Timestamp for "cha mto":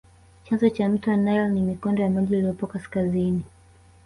0.75-1.15